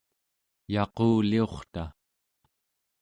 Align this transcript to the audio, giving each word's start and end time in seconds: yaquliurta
yaquliurta 0.73 1.83